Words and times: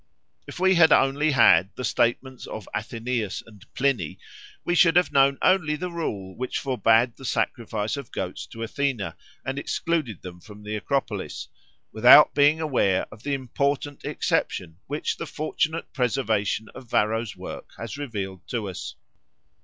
If 0.47 0.59
we 0.59 0.73
had 0.73 0.89
had 0.89 0.99
only 0.99 1.29
the 1.31 1.83
statements 1.83 2.47
of 2.47 2.67
Athenaeus 2.73 3.43
and 3.45 3.63
Pliny, 3.75 4.17
we 4.65 4.73
should 4.73 4.95
have 4.95 5.11
known 5.11 5.37
only 5.43 5.75
the 5.75 5.91
rule 5.91 6.35
which 6.35 6.57
forbade 6.57 7.17
the 7.17 7.23
sacrifice 7.23 7.95
of 7.97 8.11
goats 8.11 8.47
to 8.47 8.63
Athena 8.63 9.15
and 9.45 9.59
excluded 9.59 10.23
them 10.23 10.41
from 10.41 10.63
the 10.63 10.75
Acropolis, 10.75 11.49
without 11.93 12.33
being 12.33 12.59
aware 12.59 13.05
of 13.11 13.21
the 13.21 13.35
important 13.35 14.03
exception 14.03 14.79
which 14.87 15.17
the 15.17 15.27
fortunate 15.27 15.93
preservation 15.93 16.67
of 16.73 16.89
Varro's 16.89 17.35
work 17.37 17.69
has 17.77 17.95
revealed 17.95 18.41
to 18.47 18.69
us. 18.69 18.95